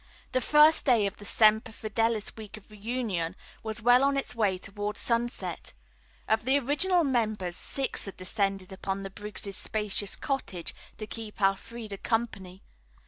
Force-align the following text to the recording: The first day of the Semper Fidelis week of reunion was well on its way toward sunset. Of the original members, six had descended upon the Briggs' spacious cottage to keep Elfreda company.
The 0.31 0.41
first 0.41 0.83
day 0.83 1.05
of 1.05 1.17
the 1.17 1.25
Semper 1.25 1.71
Fidelis 1.71 2.35
week 2.35 2.57
of 2.57 2.71
reunion 2.71 3.35
was 3.61 3.83
well 3.83 4.03
on 4.03 4.17
its 4.17 4.33
way 4.33 4.57
toward 4.57 4.97
sunset. 4.97 5.73
Of 6.27 6.43
the 6.43 6.57
original 6.57 7.03
members, 7.03 7.55
six 7.55 8.05
had 8.05 8.17
descended 8.17 8.71
upon 8.71 9.03
the 9.03 9.11
Briggs' 9.11 9.55
spacious 9.55 10.15
cottage 10.15 10.73
to 10.97 11.05
keep 11.05 11.39
Elfreda 11.39 11.99
company. 11.99 12.63